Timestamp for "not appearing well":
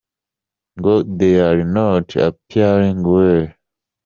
1.63-3.49